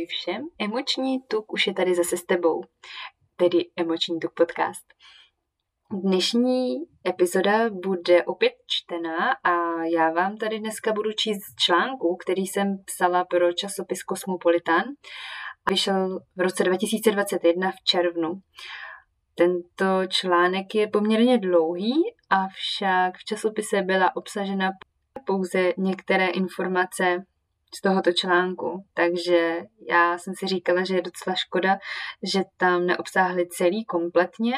Ahoj 0.00 0.06
všem, 0.06 0.42
emoční 0.58 1.22
tuk 1.22 1.52
už 1.52 1.66
je 1.66 1.74
tady 1.74 1.94
zase 1.94 2.16
s 2.16 2.24
tebou, 2.24 2.62
tedy 3.36 3.70
emoční 3.76 4.20
tuk 4.20 4.32
podcast. 4.34 4.86
Dnešní 5.92 6.76
epizoda 7.06 7.70
bude 7.70 8.24
opět 8.24 8.52
čtená 8.66 9.32
a 9.44 9.84
já 9.84 10.10
vám 10.10 10.36
tady 10.36 10.58
dneska 10.58 10.92
budu 10.92 11.12
číst 11.12 11.54
článku, 11.64 12.16
který 12.16 12.46
jsem 12.46 12.76
psala 12.84 13.24
pro 13.24 13.52
časopis 13.52 13.98
Cosmopolitan 13.98 14.84
a 15.66 15.70
vyšel 15.70 16.20
v 16.36 16.40
roce 16.40 16.64
2021 16.64 17.70
v 17.70 17.84
červnu. 17.84 18.40
Tento 19.34 20.06
článek 20.08 20.74
je 20.74 20.88
poměrně 20.88 21.38
dlouhý, 21.38 21.94
avšak 22.30 23.18
v 23.18 23.24
časopise 23.24 23.82
byla 23.82 24.16
obsažena 24.16 24.70
pouze 25.26 25.72
některé 25.78 26.26
informace 26.26 27.24
z 27.74 27.80
tohoto 27.80 28.12
článku. 28.12 28.84
Takže 28.94 29.60
já 29.88 30.18
jsem 30.18 30.34
si 30.36 30.46
říkala, 30.46 30.84
že 30.84 30.94
je 30.94 31.02
docela 31.02 31.36
škoda, 31.36 31.78
že 32.22 32.42
tam 32.56 32.86
neobsáhli 32.86 33.48
celý 33.48 33.84
kompletně, 33.84 34.52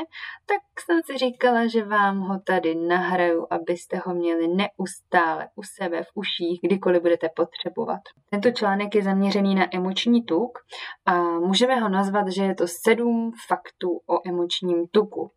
tak 0.47 0.81
jsem 0.81 1.01
si 1.05 1.19
říkala, 1.19 1.67
že 1.67 1.85
vám 1.85 2.21
ho 2.21 2.41
tady 2.47 2.75
nahraju, 2.75 3.47
abyste 3.51 4.01
ho 4.05 4.15
měli 4.15 4.49
neustále 4.49 5.49
u 5.55 5.63
sebe 5.63 6.03
v 6.03 6.09
uších, 6.15 6.61
kdykoliv 6.63 7.03
budete 7.03 7.29
potřebovat. 7.37 8.01
Tento 8.31 8.51
článek 8.51 8.95
je 8.95 9.03
zaměřený 9.03 9.55
na 9.55 9.67
emoční 9.75 10.25
tuk 10.25 10.59
a 11.07 11.23
můžeme 11.23 11.81
ho 11.81 11.89
nazvat, 11.89 12.29
že 12.29 12.43
je 12.43 12.55
to 12.55 12.65
sedm 12.69 13.33
faktů 13.49 14.01
o 14.07 14.29
emočním 14.29 14.87
tuku. 14.87 15.31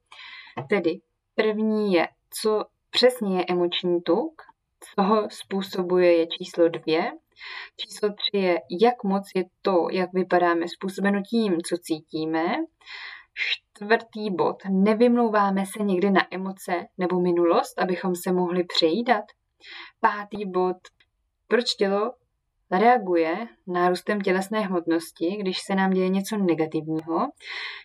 Tedy 0.69 0.99
první 1.35 1.93
je, 1.93 2.07
co 2.41 2.65
přesně 2.89 3.37
je 3.37 3.45
emoční 3.49 4.01
tuk, 4.01 4.41
co 4.79 5.03
ho 5.03 5.27
způsobuje 5.29 6.17
je 6.17 6.27
číslo 6.27 6.69
dvě, 6.69 7.11
Číslo 7.77 8.09
tři 8.09 8.37
je, 8.37 8.59
jak 8.81 9.03
moc 9.03 9.23
je 9.35 9.43
to, 9.61 9.87
jak 9.91 10.09
vypadáme, 10.13 10.65
způsobeno 10.67 11.21
tím, 11.29 11.57
co 11.69 11.75
cítíme. 11.77 12.45
Čtvrtý 13.33 14.31
bod, 14.31 14.55
nevymlouváme 14.69 15.65
se 15.65 15.83
někdy 15.83 16.11
na 16.11 16.21
emoce 16.31 16.73
nebo 16.97 17.19
minulost, 17.19 17.79
abychom 17.79 18.15
se 18.15 18.31
mohli 18.31 18.63
přejídat. 18.63 19.23
Pátý 19.99 20.45
bod, 20.45 20.77
proč 21.47 21.75
tělo 21.75 22.13
reaguje 22.71 23.47
nárůstem 23.67 24.21
tělesné 24.21 24.59
hmotnosti, 24.59 25.37
když 25.39 25.57
se 25.59 25.75
nám 25.75 25.91
děje 25.91 26.09
něco 26.09 26.37
negativního. 26.37 27.27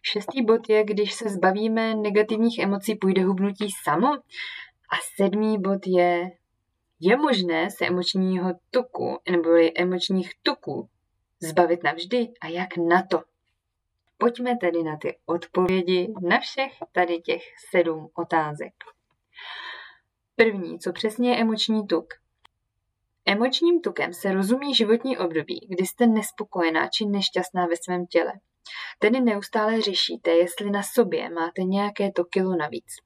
Šestý 0.03 0.45
bod 0.45 0.69
je, 0.69 0.85
když 0.85 1.13
se 1.13 1.29
zbavíme 1.29 1.95
negativních 1.95 2.59
emocí, 2.59 2.95
půjde 2.95 3.23
hubnutí 3.23 3.69
samo. 3.85 4.09
A 4.93 4.97
sedmý 5.17 5.59
bod 5.59 5.87
je, 5.87 6.31
je 7.01 7.17
možné 7.17 7.71
se 7.71 7.87
emočního 7.87 8.55
tuku 8.71 9.19
nebo 9.31 9.51
emočních 9.75 10.33
tuků 10.43 10.89
zbavit 11.41 11.83
navždy 11.83 12.29
a 12.41 12.47
jak 12.47 12.77
na 12.77 13.03
to? 13.11 13.23
Pojďme 14.19 14.57
tedy 14.57 14.83
na 14.83 14.97
ty 14.97 15.19
odpovědi 15.27 16.15
na 16.23 16.39
všech 16.41 16.73
tady 16.93 17.19
těch 17.19 17.43
sedm 17.71 18.09
otázek. 18.15 18.73
První, 20.37 20.79
co 20.79 20.93
přesně 20.93 21.31
je 21.31 21.41
emoční 21.41 21.87
tuk? 21.87 22.07
Emočním 23.27 23.81
tukem 23.81 24.15
se 24.15 24.33
rozumí 24.33 24.75
životní 24.75 25.19
období, 25.19 25.67
kdy 25.71 25.87
jste 25.87 26.07
nespokojená 26.07 26.89
či 26.89 27.07
nešťastná 27.07 27.67
ve 27.67 27.77
svém 27.77 28.07
těle. 28.07 28.33
Tedy 28.99 29.21
neustále 29.21 29.83
řešíte, 29.83 30.31
jestli 30.31 30.71
na 30.71 30.83
sobě 30.83 31.31
máte 31.31 31.63
nějaké 31.63 32.13
to 32.13 32.25
kilo 32.25 32.57
navíc. 32.57 32.97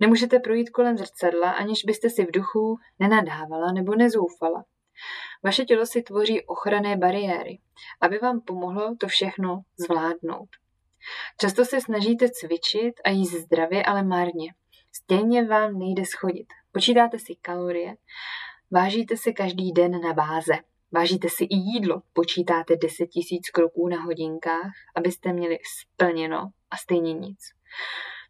Nemůžete 0.00 0.38
projít 0.38 0.70
kolem 0.70 0.98
zrcadla, 0.98 1.50
aniž 1.50 1.84
byste 1.84 2.10
si 2.10 2.24
v 2.24 2.30
duchu 2.30 2.78
nenadávala 2.98 3.72
nebo 3.72 3.94
nezoufala. 3.94 4.64
Vaše 5.42 5.64
tělo 5.64 5.86
si 5.86 6.02
tvoří 6.02 6.46
ochranné 6.46 6.96
bariéry, 6.96 7.58
aby 8.00 8.18
vám 8.18 8.40
pomohlo 8.40 8.96
to 9.00 9.08
všechno 9.08 9.62
zvládnout. 9.76 10.48
Často 11.40 11.64
se 11.64 11.80
snažíte 11.80 12.28
cvičit 12.28 12.94
a 13.04 13.10
jíst 13.10 13.32
zdravě, 13.32 13.84
ale 13.84 14.02
marně. 14.02 14.54
Stejně 14.92 15.44
vám 15.44 15.78
nejde 15.78 16.04
schodit. 16.04 16.46
Počítáte 16.72 17.18
si 17.18 17.34
kalorie, 17.42 17.96
vážíte 18.70 19.16
se 19.16 19.32
každý 19.32 19.72
den 19.72 20.00
na 20.00 20.12
báze. 20.12 20.54
Vážíte 20.92 21.28
si 21.28 21.44
i 21.44 21.56
jídlo, 21.56 22.02
počítáte 22.12 22.76
10 22.76 23.00
000 23.00 23.40
kroků 23.52 23.88
na 23.88 24.02
hodinkách, 24.02 24.72
abyste 24.94 25.32
měli 25.32 25.58
splněno 25.78 26.50
a 26.70 26.76
stejně 26.76 27.12
nic. 27.12 27.38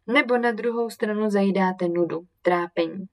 Nebo 0.07 0.37
na 0.37 0.51
druhou 0.51 0.89
stranu 0.89 1.29
zajídáte 1.29 1.87
nudu, 1.87 2.21
trápení, 2.41 3.05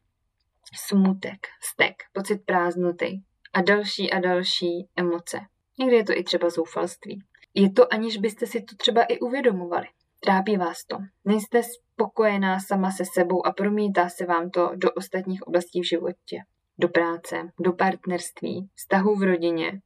smutek, 0.86 1.46
stek, 1.72 1.94
pocit 2.12 2.44
prázdnoty 2.46 3.22
a 3.52 3.62
další 3.62 4.12
a 4.12 4.20
další 4.20 4.88
emoce. 4.96 5.40
Někdy 5.78 5.96
je 5.96 6.04
to 6.04 6.12
i 6.12 6.24
třeba 6.24 6.50
zoufalství. 6.50 7.22
Je 7.54 7.72
to 7.72 7.92
aniž 7.92 8.16
byste 8.16 8.46
si 8.46 8.62
to 8.62 8.76
třeba 8.76 9.02
i 9.02 9.18
uvědomovali. 9.18 9.86
Trápí 10.20 10.56
vás 10.56 10.84
to. 10.84 10.98
Nejste 11.24 11.62
spokojená 11.62 12.60
sama 12.60 12.90
se 12.90 13.04
sebou 13.14 13.46
a 13.46 13.52
promítá 13.52 14.08
se 14.08 14.26
vám 14.26 14.50
to 14.50 14.70
do 14.74 14.90
ostatních 14.92 15.42
oblastí 15.42 15.80
v 15.80 15.88
životě. 15.88 16.36
Do 16.78 16.88
práce, 16.88 17.50
do 17.60 17.72
partnerství, 17.72 18.68
vztahů 18.74 19.16
v 19.16 19.22
rodině, 19.22 19.80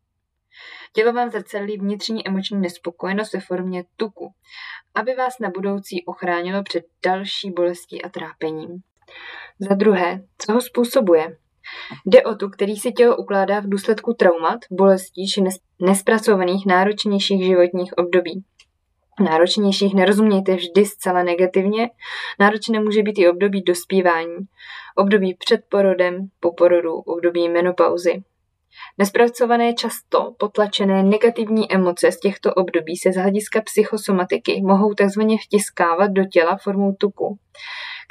Tělo 0.92 1.12
vám 1.12 1.30
zrcadlí 1.30 1.78
vnitřní 1.78 2.28
emoční 2.28 2.60
nespokojenost 2.60 3.32
ve 3.32 3.40
formě 3.40 3.84
tuku, 3.96 4.32
aby 4.94 5.14
vás 5.14 5.38
na 5.40 5.50
budoucí 5.50 6.04
ochránilo 6.04 6.62
před 6.62 6.84
další 7.04 7.50
bolestí 7.50 8.02
a 8.02 8.08
trápením. 8.08 8.78
Za 9.58 9.74
druhé, 9.74 10.22
co 10.38 10.52
ho 10.52 10.60
způsobuje? 10.60 11.36
Jde 12.06 12.22
o 12.22 12.34
tu, 12.34 12.48
který 12.48 12.76
si 12.76 12.92
tělo 12.92 13.16
ukládá 13.16 13.60
v 13.60 13.68
důsledku 13.68 14.14
traumat, 14.14 14.60
bolestí 14.70 15.28
či 15.28 15.44
nespracovaných 15.80 16.66
náročnějších 16.66 17.44
životních 17.44 17.98
období. 17.98 18.44
Náročnějších 19.20 19.94
nerozumějte 19.94 20.54
vždy 20.54 20.84
zcela 20.84 21.22
negativně. 21.22 21.90
Náročné 22.40 22.80
může 22.80 23.02
být 23.02 23.18
i 23.18 23.28
období 23.28 23.62
dospívání, 23.62 24.36
období 24.96 25.34
před 25.34 25.60
porodem, 25.68 26.28
po 26.40 26.52
porodu, 26.52 26.94
období 26.94 27.48
menopauzy. 27.48 28.22
Nespracované 28.98 29.74
často 29.74 30.34
potlačené 30.38 31.02
negativní 31.02 31.72
emoce 31.72 32.12
z 32.12 32.20
těchto 32.20 32.54
období 32.54 32.96
se 32.96 33.12
z 33.12 33.16
hlediska 33.16 33.60
psychosomatiky 33.60 34.62
mohou 34.62 34.94
tzv. 34.94 35.20
vtiskávat 35.44 36.10
do 36.10 36.24
těla 36.24 36.56
formou 36.56 36.92
tuku, 36.92 37.38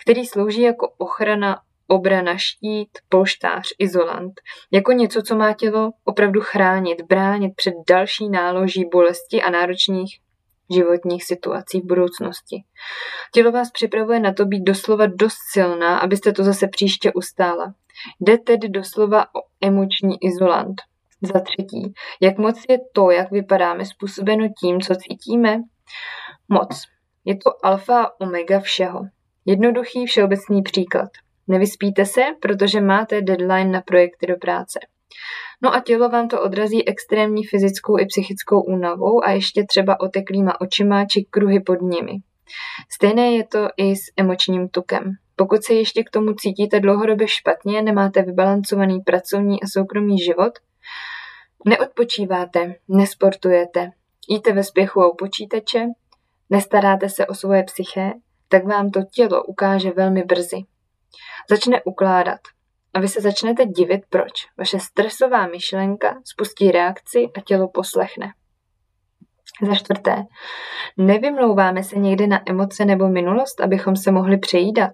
který 0.02 0.26
slouží 0.26 0.62
jako 0.62 0.94
ochrana, 0.98 1.62
obrana, 1.88 2.38
štít, 2.38 2.90
polštář, 3.10 3.68
izolant, 3.80 4.34
jako 4.72 4.92
něco, 4.92 5.22
co 5.22 5.36
má 5.36 5.54
tělo 5.54 5.92
opravdu 6.04 6.42
chránit, 6.42 7.02
bránit 7.02 7.56
před 7.56 7.74
další 7.90 8.30
náloží 8.30 8.86
bolesti 8.92 9.42
a 9.42 9.50
náročných 9.50 10.20
životních 10.76 11.24
situací 11.24 11.82
v 11.82 11.86
budoucnosti. 11.86 12.64
Tělo 13.34 13.52
vás 13.52 13.72
připravuje 13.72 14.20
na 14.20 14.34
to 14.34 14.46
být 14.46 14.64
doslova 14.64 15.08
dost 15.08 15.38
silná, 15.54 15.98
abyste 15.98 16.32
to 16.34 16.44
zase 16.44 16.68
příště 16.68 17.12
ustála. 17.14 17.74
Jde 18.20 18.38
tedy 18.38 18.70
doslova 18.70 19.24
o 19.24 19.40
emoční 19.62 20.24
izolant. 20.24 20.82
Za 21.22 21.40
třetí, 21.40 21.94
jak 22.22 22.38
moc 22.38 22.62
je 22.70 22.80
to, 22.94 23.12
jak 23.12 23.32
vypadáme, 23.32 23.86
způsobeno 23.86 24.48
tím, 24.62 24.82
co 24.82 24.96
cítíme? 24.96 25.58
Moc. 26.50 26.84
Je 27.26 27.36
to 27.36 27.66
alfa 27.66 28.04
a 28.04 28.22
omega 28.22 28.60
všeho. 28.60 29.02
Jednoduchý 29.46 30.06
všeobecný 30.06 30.62
příklad. 30.62 31.10
Nevyspíte 31.48 32.06
se, 32.06 32.22
protože 32.42 32.82
máte 32.82 33.22
deadline 33.22 33.72
na 33.72 33.82
projekty 33.82 34.28
do 34.28 34.36
práce. 34.36 34.80
No 35.62 35.74
a 35.74 35.80
tělo 35.80 36.10
vám 36.10 36.28
to 36.28 36.42
odrazí 36.42 36.88
extrémní 36.88 37.44
fyzickou 37.44 38.00
i 38.00 38.06
psychickou 38.06 38.62
únavou 38.62 39.26
a 39.26 39.32
ještě 39.32 39.64
třeba 39.64 40.00
oteklýma 40.00 40.62
očima 40.62 41.06
či 41.06 41.28
kruhy 41.30 41.60
pod 41.60 41.82
nimi. 41.82 42.14
Stejné 42.92 43.32
je 43.32 43.44
to 43.44 43.68
i 43.78 43.96
s 43.96 44.02
emočním 44.18 44.70
tukem. 44.70 45.12
Pokud 45.36 45.64
se 45.64 45.74
ještě 45.74 46.04
k 46.04 46.10
tomu 46.10 46.34
cítíte 46.34 46.80
dlouhodobě 46.80 47.28
špatně, 47.28 47.82
nemáte 47.82 48.22
vybalancovaný 48.22 49.00
pracovní 49.00 49.64
a 49.64 49.68
soukromý 49.68 50.18
život, 50.20 50.54
neodpočíváte, 51.66 52.76
nesportujete, 52.88 53.92
jíte 54.30 54.54
ve 54.54 54.64
spěchu 54.64 55.10
u 55.10 55.16
počítače, 55.16 55.86
nestaráte 56.50 57.10
se 57.10 57.28
o 57.28 57.34
svoje 57.34 57.64
psyché, 57.64 58.12
tak 58.48 58.66
vám 58.66 58.90
to 58.92 59.00
tělo 59.12 59.44
ukáže 59.44 59.92
velmi 59.92 60.24
brzy. 60.24 60.64
Začne 61.50 61.84
ukládat. 61.84 62.40
A 62.98 63.00
vy 63.00 63.08
se 63.08 63.22
začnete 63.22 63.66
divit, 63.66 64.02
proč. 64.10 64.32
Vaše 64.58 64.80
stresová 64.80 65.48
myšlenka 65.48 66.22
spustí 66.26 66.72
reakci 66.72 67.30
a 67.38 67.42
tělo 67.42 67.68
poslechne. 67.68 68.34
Za 69.68 69.76
čtvrté, 69.76 70.24
nevymlouváme 70.98 71.84
se 71.84 72.00
někdy 72.00 72.28
na 72.28 72.42
emoce 72.50 72.86
nebo 72.86 73.08
minulost, 73.08 73.62
abychom 73.62 73.96
se 73.96 74.12
mohli 74.12 74.38
přejídat. 74.38 74.92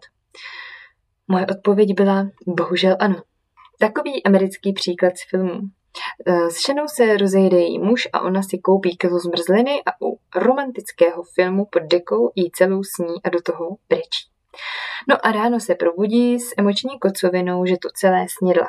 Moje 1.28 1.46
odpověď 1.48 1.94
byla 1.96 2.26
bohužel 2.48 2.98
ano. 3.00 3.16
Takový 3.80 4.24
americký 4.24 4.74
příklad 4.74 5.18
z 5.18 5.30
filmu. 5.30 5.60
Eh, 6.28 6.50
s 6.50 6.66
ženou 6.68 6.88
se 6.88 7.18
rozejde 7.18 7.58
její 7.58 7.80
muž 7.80 8.08
a 8.14 8.22
ona 8.22 8.42
si 8.44 8.58
koupí 8.58 8.98
kilo 8.98 9.20
zmrzliny 9.20 9.84
a 9.86 9.92
u 10.02 10.20
romantického 10.36 11.24
filmu 11.36 11.66
pod 11.66 11.84
dekou 11.84 12.32
jí 12.36 12.52
celou 12.52 12.84
sní 12.84 13.24
a 13.24 13.30
do 13.30 13.42
toho 13.42 13.78
brečí. 13.90 14.33
No 15.10 15.26
a 15.26 15.32
ráno 15.32 15.60
se 15.60 15.76
probudí 15.76 16.40
s 16.40 16.54
emoční 16.58 17.00
kocovinou, 17.00 17.66
že 17.66 17.76
to 17.82 17.90
celé 17.94 18.26
snědla. 18.38 18.68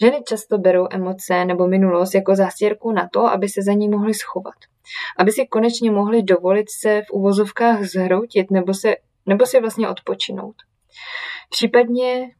Ženy 0.00 0.22
často 0.28 0.58
berou 0.58 0.86
emoce 0.90 1.44
nebo 1.44 1.66
minulost 1.66 2.14
jako 2.14 2.36
zástěrku 2.36 2.92
na 2.92 3.08
to, 3.12 3.26
aby 3.26 3.48
se 3.48 3.62
za 3.62 3.72
ní 3.72 3.88
mohly 3.88 4.14
schovat. 4.14 4.54
Aby 5.18 5.32
si 5.32 5.46
konečně 5.46 5.90
mohli 5.90 6.22
dovolit 6.22 6.70
se 6.70 7.02
v 7.02 7.10
uvozovkách 7.10 7.84
zhroutit 7.84 8.50
nebo, 8.50 8.74
se, 8.74 8.96
nebo 9.26 9.46
si 9.46 9.60
vlastně 9.60 9.88
odpočinout. 9.88 10.54
Případně 11.50 12.30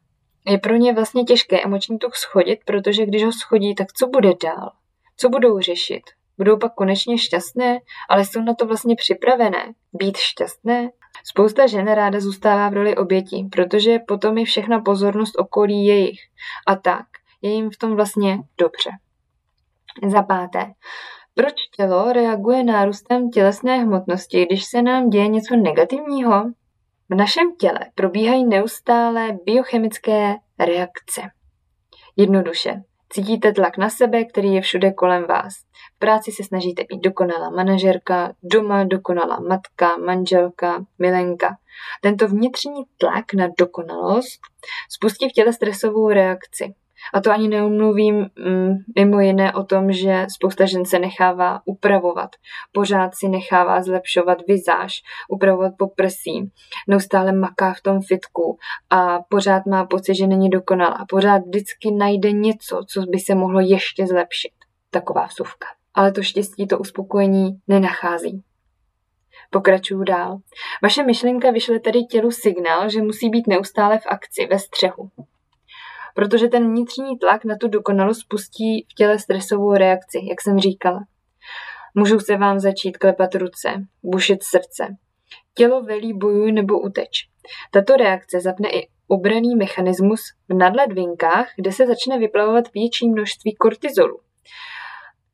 je 0.46 0.58
pro 0.58 0.76
ně 0.76 0.92
vlastně 0.92 1.24
těžké 1.24 1.60
emoční 1.64 1.98
tuk 1.98 2.16
schodit, 2.16 2.60
protože 2.64 3.06
když 3.06 3.24
ho 3.24 3.32
schodí, 3.32 3.74
tak 3.74 3.92
co 3.92 4.06
bude 4.06 4.30
dál? 4.44 4.72
Co 5.16 5.28
budou 5.28 5.60
řešit? 5.60 6.02
Budou 6.38 6.58
pak 6.58 6.74
konečně 6.74 7.18
šťastné, 7.18 7.78
ale 8.08 8.24
jsou 8.24 8.40
na 8.40 8.54
to 8.54 8.66
vlastně 8.66 8.96
připravené. 8.96 9.72
Být 9.92 10.16
šťastné? 10.16 10.90
Spousta 11.24 11.66
žen 11.66 11.86
ráda 11.86 12.20
zůstává 12.20 12.68
v 12.68 12.72
roli 12.72 12.96
obětí, 12.96 13.44
protože 13.44 13.98
potom 14.08 14.38
je 14.38 14.44
všechna 14.44 14.80
pozornost 14.80 15.38
okolí 15.38 15.86
jejich. 15.86 16.20
A 16.66 16.76
tak 16.76 17.06
je 17.42 17.50
jim 17.50 17.70
v 17.70 17.76
tom 17.76 17.96
vlastně 17.96 18.38
dobře. 18.58 18.90
Za 20.08 20.22
páté. 20.22 20.72
Proč 21.34 21.54
tělo 21.76 22.12
reaguje 22.12 22.64
nárůstem 22.64 23.30
tělesné 23.30 23.78
hmotnosti, 23.78 24.46
když 24.46 24.64
se 24.64 24.82
nám 24.82 25.10
děje 25.10 25.28
něco 25.28 25.56
negativního? 25.56 26.44
V 27.08 27.14
našem 27.14 27.56
těle 27.56 27.80
probíhají 27.94 28.44
neustále 28.44 29.38
biochemické 29.44 30.34
reakce. 30.58 31.22
Jednoduše, 32.16 32.82
cítíte 33.12 33.52
tlak 33.52 33.78
na 33.78 33.90
sebe, 33.90 34.24
který 34.24 34.54
je 34.54 34.60
všude 34.60 34.92
kolem 34.92 35.24
vás. 35.24 35.54
V 35.96 35.98
práci 35.98 36.32
se 36.32 36.44
snažíte 36.44 36.84
být 36.88 37.00
dokonalá 37.00 37.50
manažerka, 37.50 38.32
doma 38.42 38.84
dokonalá 38.84 39.40
matka, 39.40 39.96
manželka, 39.96 40.84
milenka. 40.98 41.56
Tento 42.00 42.28
vnitřní 42.28 42.82
tlak 42.98 43.34
na 43.34 43.48
dokonalost 43.58 44.40
spustí 44.88 45.28
v 45.28 45.32
těle 45.32 45.52
stresovou 45.52 46.08
reakci. 46.08 46.74
A 47.14 47.20
to 47.20 47.30
ani 47.30 47.48
neumluvím 47.48 48.16
mm, 48.16 48.74
mimo 48.98 49.20
jiné 49.20 49.52
o 49.52 49.64
tom, 49.64 49.92
že 49.92 50.26
spousta 50.34 50.66
žen 50.66 50.84
se 50.84 50.98
nechává 50.98 51.60
upravovat. 51.64 52.30
Pořád 52.72 53.14
si 53.14 53.28
nechává 53.28 53.82
zlepšovat 53.82 54.38
vizáž, 54.48 55.02
upravovat 55.28 55.72
poprsí, 55.78 56.50
neustále 56.88 57.32
maká 57.32 57.74
v 57.74 57.80
tom 57.80 58.00
fitku 58.02 58.58
a 58.90 59.18
pořád 59.28 59.66
má 59.66 59.86
pocit, 59.86 60.14
že 60.14 60.26
není 60.26 60.50
dokonalá. 60.50 61.04
Pořád 61.08 61.42
vždycky 61.46 61.90
najde 61.90 62.32
něco, 62.32 62.80
co 62.88 63.00
by 63.00 63.18
se 63.18 63.34
mohlo 63.34 63.60
ještě 63.60 64.06
zlepšit. 64.06 64.52
Taková 64.90 65.26
vsuvka. 65.26 65.66
Ale 65.94 66.12
to 66.12 66.22
štěstí, 66.22 66.66
to 66.66 66.78
uspokojení 66.78 67.50
nenachází. 67.68 68.42
Pokračuju 69.50 70.04
dál. 70.04 70.38
Vaše 70.82 71.02
myšlenka 71.02 71.50
vyšle 71.50 71.80
tedy 71.80 72.02
tělu 72.02 72.30
signál, 72.30 72.88
že 72.88 73.02
musí 73.02 73.30
být 73.30 73.46
neustále 73.46 73.98
v 73.98 74.06
akci, 74.06 74.46
ve 74.46 74.58
střehu 74.58 75.10
protože 76.14 76.48
ten 76.48 76.70
vnitřní 76.70 77.18
tlak 77.18 77.44
na 77.44 77.56
tu 77.60 77.68
dokonalost 77.68 78.20
spustí 78.20 78.86
v 78.90 78.94
těle 78.94 79.18
stresovou 79.18 79.74
reakci, 79.74 80.18
jak 80.30 80.40
jsem 80.40 80.58
říkala. 80.58 81.00
Můžou 81.94 82.20
se 82.20 82.36
vám 82.36 82.60
začít 82.60 82.98
klepat 82.98 83.34
ruce, 83.34 83.68
bušit 84.02 84.42
srdce. 84.42 84.96
Tělo 85.54 85.82
velí 85.82 86.18
bojuj 86.18 86.52
nebo 86.52 86.80
uteč. 86.80 87.28
Tato 87.70 87.96
reakce 87.96 88.40
zapne 88.40 88.68
i 88.68 88.88
obraný 89.08 89.56
mechanismus 89.56 90.20
v 90.48 90.54
nadledvinkách, 90.54 91.48
kde 91.56 91.72
se 91.72 91.86
začne 91.86 92.18
vyplavovat 92.18 92.72
větší 92.74 93.08
množství 93.08 93.54
kortizolu. 93.54 94.20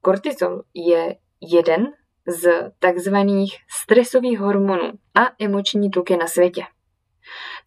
Kortizol 0.03 0.63
je 0.75 1.17
jeden 1.41 1.87
z 2.27 2.71
takzvaných 2.79 3.57
stresových 3.83 4.39
hormonů 4.39 4.93
a 5.15 5.21
emoční 5.41 5.91
tuky 5.91 6.17
na 6.17 6.27
světě. 6.27 6.63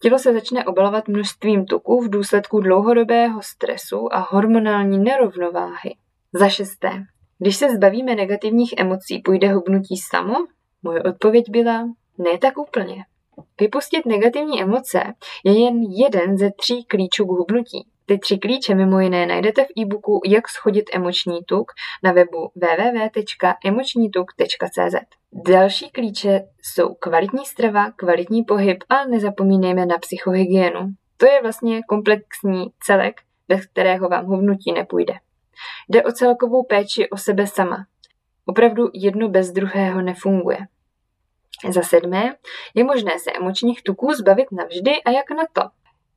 Tělo 0.02 0.20
se 0.20 0.34
začne 0.34 0.66
obalovat 0.66 1.08
množstvím 1.08 1.66
tuku 1.66 2.02
v 2.02 2.10
důsledku 2.10 2.60
dlouhodobého 2.60 3.42
stresu 3.42 4.14
a 4.14 4.28
hormonální 4.30 4.98
nerovnováhy. 4.98 5.96
Za 6.34 6.50
šesté, 6.50 7.04
když 7.40 7.56
se 7.56 7.70
zbavíme 7.70 8.16
negativních 8.16 8.74
emocí, 8.78 9.20
půjde 9.20 9.54
hubnutí 9.54 9.98
samo? 9.98 10.36
Moje 10.84 11.04
odpověď 11.04 11.46
byla, 11.50 11.84
ne 12.18 12.38
tak 12.42 12.58
úplně. 12.58 12.96
Vypustit 13.60 14.06
negativní 14.06 14.62
emoce 14.62 15.04
je 15.46 15.64
jen 15.64 15.82
jeden 15.82 16.38
ze 16.38 16.52
tří 16.52 16.84
klíčů 16.84 17.26
k 17.26 17.30
hubnutí. 17.30 17.88
Ty 18.10 18.18
tři 18.18 18.38
klíče 18.38 18.76
mimo 18.76 19.00
jiné 19.00 19.26
najdete 19.26 19.64
v 19.64 19.68
e-booku 19.78 20.22
Jak 20.26 20.50
schodit 20.50 20.86
emoční 20.94 21.40
tuk 21.46 21.72
na 22.04 22.12
webu 22.12 22.52
www.emočnituk.cz. 22.56 24.96
Další 25.48 25.90
klíče 25.90 26.42
jsou 26.62 26.94
kvalitní 26.94 27.46
strava, 27.46 27.92
kvalitní 27.92 28.44
pohyb 28.44 28.84
a 28.90 29.06
nezapomínejme 29.06 29.86
na 29.86 29.98
psychohygienu. 29.98 30.80
To 31.18 31.26
je 31.26 31.42
vlastně 31.42 31.84
komplexní 31.84 32.66
celek, 32.80 33.22
bez 33.48 33.66
kterého 33.66 34.10
vám 34.10 34.26
hubnutí 34.26 34.72
nepůjde. 34.72 35.14
Jde 35.90 36.04
o 36.04 36.12
celkovou 36.12 36.64
péči 36.64 37.10
o 37.10 37.18
sebe 37.18 37.48
sama. 37.48 37.86
Opravdu 38.46 38.90
jedno 38.94 39.30
bez 39.30 39.52
druhého 39.52 40.02
nefunguje. 40.02 40.58
Za 41.70 41.82
sedmé, 41.82 42.36
je 42.76 42.84
možné 42.84 43.20
se 43.20 43.32
emočních 43.32 43.84
tuků 43.84 44.14
zbavit 44.14 44.52
navždy 44.52 44.92
a 45.06 45.12
jak 45.12 45.32
na 45.32 45.44
to? 45.54 45.62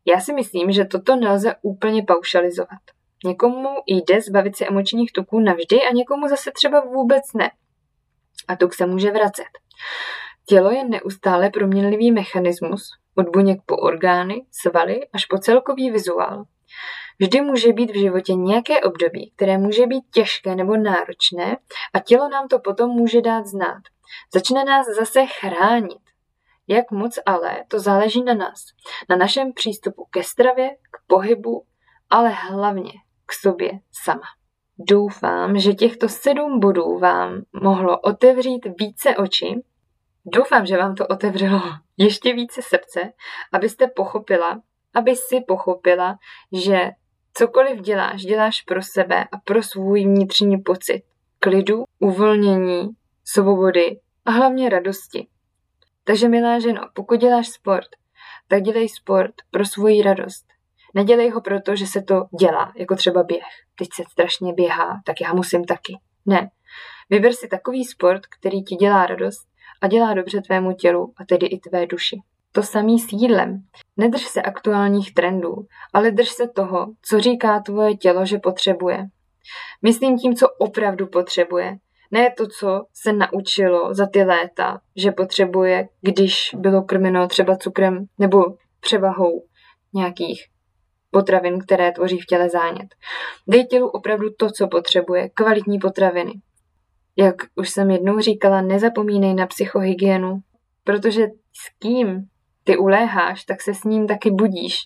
Já 0.07 0.21
si 0.21 0.33
myslím, 0.33 0.73
že 0.73 0.85
toto 0.85 1.17
nelze 1.17 1.55
úplně 1.63 2.03
paušalizovat. 2.03 2.81
Někomu 3.25 3.69
jde 3.87 4.21
zbavit 4.21 4.57
se 4.57 4.67
emočních 4.67 5.13
tuků 5.13 5.41
navždy 5.41 5.83
a 5.83 5.93
někomu 5.93 6.29
zase 6.29 6.51
třeba 6.55 6.81
vůbec 6.81 7.23
ne. 7.35 7.51
A 8.49 8.57
tuk 8.57 8.75
se 8.75 8.87
může 8.87 9.11
vracet. 9.11 9.49
Tělo 10.47 10.71
je 10.71 10.85
neustále 10.89 11.51
proměnlivý 11.51 12.13
mechanismus, 12.13 12.91
od 13.15 13.29
buněk 13.29 13.61
po 13.67 13.77
orgány, 13.77 14.47
svaly 14.51 15.01
až 15.13 15.27
po 15.27 15.39
celkový 15.39 15.91
vizuál. 15.91 16.45
Vždy 17.21 17.41
může 17.41 17.73
být 17.73 17.91
v 17.91 18.01
životě 18.01 18.35
nějaké 18.35 18.81
období, 18.81 19.33
které 19.37 19.59
může 19.59 19.87
být 19.87 20.05
těžké 20.15 20.55
nebo 20.55 20.77
náročné 20.77 21.57
a 21.95 21.99
tělo 21.99 22.29
nám 22.29 22.49
to 22.49 22.59
potom 22.59 22.91
může 22.91 23.21
dát 23.21 23.47
znát. 23.47 23.83
Začne 24.35 24.65
nás 24.65 24.87
zase 24.99 25.27
chránit. 25.27 26.02
Jak 26.73 26.91
moc 26.91 27.19
ale, 27.27 27.65
to 27.69 27.81
záleží 27.81 28.23
na 28.23 28.35
nás, 28.35 28.65
na 29.09 29.17
našem 29.17 29.53
přístupu 29.53 30.05
ke 30.11 30.23
stravě, 30.23 30.71
k 30.71 31.07
pohybu, 31.07 31.65
ale 32.11 32.29
hlavně 32.29 32.93
k 33.27 33.33
sobě 33.33 33.71
sama. 34.05 34.23
Doufám, 34.79 35.59
že 35.59 35.73
těchto 35.75 36.09
sedm 36.09 36.61
bodů 36.61 36.99
vám 36.99 37.43
mohlo 37.63 38.01
otevřít 38.01 38.67
více 38.81 39.17
oči. 39.17 39.63
Doufám, 40.25 40.67
že 40.67 40.77
vám 40.77 40.95
to 40.95 41.07
otevřelo 41.07 41.61
ještě 41.97 42.35
více 42.35 42.63
srdce, 42.63 43.13
abyste 43.53 43.87
pochopila, 43.87 44.61
aby 44.95 45.17
si 45.17 45.41
pochopila, 45.49 46.17
že 46.53 46.91
cokoliv 47.35 47.81
děláš, 47.81 48.23
děláš 48.23 48.63
pro 48.63 48.83
sebe 48.83 49.25
a 49.33 49.37
pro 49.45 49.63
svůj 49.63 50.05
vnitřní 50.05 50.59
pocit 50.59 51.03
klidu, 51.39 51.85
uvolnění, 51.99 52.89
svobody 53.25 54.01
a 54.25 54.31
hlavně 54.31 54.69
radosti. 54.69 55.29
Takže 56.05 56.29
milá 56.29 56.59
ženo, 56.59 56.81
pokud 56.95 57.21
děláš 57.21 57.49
sport, 57.49 57.89
tak 58.49 58.63
dělej 58.63 58.89
sport 58.89 59.35
pro 59.51 59.65
svoji 59.65 60.03
radost. 60.03 60.45
Nedělej 60.95 61.31
ho 61.31 61.41
proto, 61.41 61.77
že 61.77 61.87
se 61.87 62.03
to 62.03 62.25
dělá, 62.41 62.73
jako 62.77 62.97
třeba 62.97 63.23
běh. 63.23 63.45
Teď 63.79 63.89
se 63.95 64.03
strašně 64.11 64.53
běhá, 64.53 65.01
tak 65.07 65.21
já 65.21 65.33
musím 65.33 65.65
taky. 65.65 65.99
Ne. 66.27 66.51
Vyber 67.11 67.33
si 67.33 67.49
takový 67.49 67.85
sport, 67.85 68.27
který 68.27 68.65
ti 68.65 68.75
dělá 68.75 69.07
radost 69.07 69.49
a 69.81 69.87
dělá 69.87 70.15
dobře 70.15 70.41
tvému 70.41 70.73
tělu 70.73 71.13
a 71.17 71.25
tedy 71.25 71.47
i 71.47 71.59
tvé 71.59 71.87
duši. 71.87 72.17
To 72.53 72.63
samý 72.63 72.99
s 72.99 73.13
jídlem. 73.13 73.63
Nedrž 73.97 74.23
se 74.23 74.43
aktuálních 74.43 75.15
trendů, 75.15 75.55
ale 75.93 76.11
drž 76.11 76.29
se 76.29 76.49
toho, 76.49 76.87
co 77.03 77.21
říká 77.21 77.61
tvoje 77.61 77.97
tělo, 77.97 78.27
že 78.27 78.39
potřebuje. 78.39 79.07
Myslím 79.83 80.19
tím, 80.19 80.35
co 80.35 80.47
opravdu 80.59 81.07
potřebuje, 81.07 81.77
ne 82.13 82.31
to, 82.37 82.47
co 82.47 82.85
se 82.95 83.13
naučilo 83.13 83.95
za 83.95 84.07
ty 84.07 84.23
léta, 84.23 84.81
že 84.97 85.13
potřebuje, 85.13 85.89
když 86.01 86.51
bylo 86.57 86.83
krmeno 86.83 87.29
třeba 87.29 87.57
cukrem 87.57 88.05
nebo 88.19 88.45
převahou 88.81 89.45
nějakých 89.95 90.45
potravin, 91.11 91.59
které 91.59 91.93
tvoří 91.93 92.19
v 92.19 92.27
těle 92.27 92.49
zánět. 92.49 92.95
Dej 93.49 93.67
tělu 93.67 93.89
opravdu 93.89 94.31
to, 94.39 94.51
co 94.51 94.69
potřebuje, 94.69 95.29
kvalitní 95.29 95.79
potraviny. 95.79 96.33
Jak 97.17 97.35
už 97.55 97.71
jsem 97.71 97.91
jednou 97.91 98.21
říkala, 98.21 98.63
nezapomínej 98.63 99.35
na 99.35 99.47
psychohygienu, 99.47 100.41
protože 100.85 101.27
s 101.53 101.79
kým 101.79 102.29
ty 102.65 102.77
uléháš, 102.77 103.45
tak 103.45 103.63
se 103.63 103.75
s 103.75 103.85
ním 103.85 104.07
taky 104.07 104.31
budíš. 104.31 104.77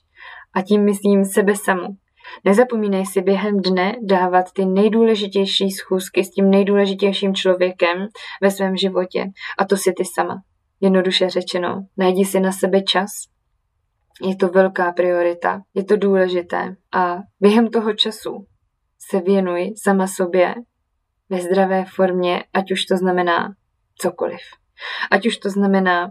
A 0.54 0.62
tím 0.62 0.84
myslím 0.84 1.24
sebe 1.24 1.56
samu. 1.56 1.96
Nezapomínej 2.44 3.06
si 3.06 3.22
během 3.22 3.60
dne 3.60 3.96
dávat 4.02 4.52
ty 4.52 4.64
nejdůležitější 4.64 5.70
schůzky 5.70 6.24
s 6.24 6.30
tím 6.30 6.50
nejdůležitějším 6.50 7.34
člověkem 7.34 8.06
ve 8.42 8.50
svém 8.50 8.76
životě. 8.76 9.24
A 9.58 9.64
to 9.64 9.76
si 9.76 9.92
ty 9.92 10.04
sama. 10.14 10.34
Jednoduše 10.80 11.30
řečeno, 11.30 11.86
najdi 11.96 12.24
si 12.24 12.40
na 12.40 12.52
sebe 12.52 12.82
čas. 12.82 13.10
Je 14.22 14.36
to 14.36 14.48
velká 14.48 14.92
priorita, 14.92 15.60
je 15.74 15.84
to 15.84 15.96
důležité 15.96 16.76
a 16.94 17.16
během 17.40 17.70
toho 17.70 17.94
času 17.94 18.46
se 19.10 19.20
věnuj 19.20 19.72
sama 19.82 20.06
sobě 20.06 20.54
ve 21.30 21.40
zdravé 21.40 21.84
formě, 21.84 22.44
ať 22.54 22.72
už 22.72 22.84
to 22.84 22.96
znamená 22.96 23.54
cokoliv. 23.98 24.40
Ať 25.10 25.26
už 25.26 25.36
to 25.36 25.50
znamená 25.50 26.10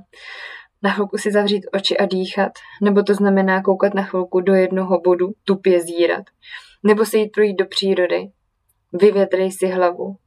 na 0.83 0.91
chvilku 0.91 1.17
si 1.17 1.31
zavřít 1.31 1.65
oči 1.73 1.97
a 1.97 2.05
dýchat, 2.05 2.51
nebo 2.81 3.03
to 3.03 3.13
znamená 3.13 3.61
koukat 3.61 3.93
na 3.93 4.03
chvilku 4.03 4.41
do 4.41 4.53
jednoho 4.53 5.01
bodu, 5.01 5.31
tupě 5.43 5.81
zírat, 5.81 6.23
nebo 6.83 7.05
se 7.05 7.17
jít 7.17 7.29
projít 7.29 7.55
do 7.55 7.65
přírody. 7.65 8.31
Vyvětrej 8.93 9.51
si 9.51 9.67
hlavu. 9.67 10.17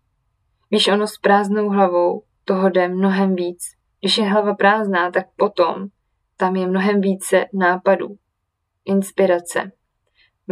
Víš, 0.70 0.88
ono 0.88 1.06
s 1.06 1.18
prázdnou 1.18 1.68
hlavou 1.68 2.22
toho 2.44 2.70
jde 2.70 2.88
mnohem 2.88 3.34
víc. 3.34 3.64
Když 4.00 4.18
je 4.18 4.24
hlava 4.24 4.54
prázdná, 4.54 5.10
tak 5.10 5.26
potom 5.36 5.88
tam 6.36 6.56
je 6.56 6.66
mnohem 6.66 7.00
více 7.00 7.44
nápadů, 7.52 8.16
inspirace, 8.84 9.72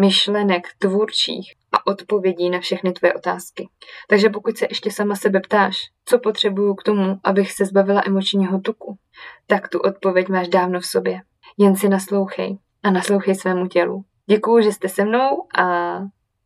myšlenek 0.00 0.66
tvůrčích 0.78 1.54
odpovědí 1.86 2.50
na 2.50 2.60
všechny 2.60 2.92
tvoje 2.92 3.14
otázky. 3.14 3.68
Takže 4.08 4.28
pokud 4.28 4.56
se 4.56 4.66
ještě 4.70 4.90
sama 4.90 5.16
sebe 5.16 5.40
ptáš, 5.40 5.76
co 6.04 6.18
potřebuju 6.18 6.74
k 6.74 6.82
tomu, 6.82 7.20
abych 7.24 7.52
se 7.52 7.64
zbavila 7.64 8.02
emočního 8.06 8.60
tuku, 8.60 8.98
tak 9.46 9.68
tu 9.68 9.78
odpověď 9.78 10.28
máš 10.28 10.48
dávno 10.48 10.80
v 10.80 10.86
sobě. 10.86 11.20
Jen 11.58 11.76
si 11.76 11.88
naslouchej 11.88 12.58
a 12.82 12.90
naslouchej 12.90 13.34
svému 13.34 13.66
tělu. 13.66 14.04
Děkuju, 14.26 14.62
že 14.62 14.72
jste 14.72 14.88
se 14.88 15.04
mnou 15.04 15.46
a 15.58 15.98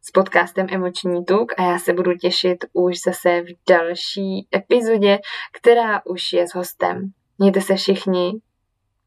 s 0.03 0.11
podcastem 0.11 0.67
Emoční 0.71 1.25
tuk 1.25 1.53
a 1.59 1.63
já 1.63 1.79
se 1.79 1.93
budu 1.93 2.15
těšit 2.15 2.65
už 2.73 2.95
zase 3.07 3.43
v 3.43 3.47
další 3.69 4.49
epizodě, 4.57 5.19
která 5.53 6.07
už 6.07 6.33
je 6.33 6.49
s 6.49 6.55
hostem. 6.55 7.11
Mějte 7.39 7.61
se 7.61 7.77
všichni 7.77 8.33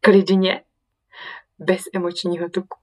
klidně, 0.02 0.62
bez 1.60 1.82
emočního 1.96 2.50
tuku. 2.50 2.78